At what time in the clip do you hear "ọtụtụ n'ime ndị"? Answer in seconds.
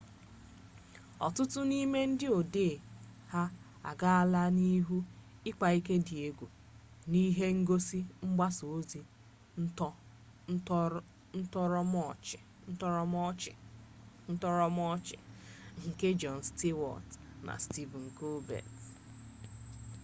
1.25-2.27